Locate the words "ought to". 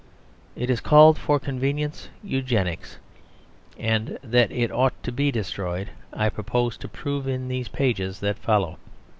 4.71-5.11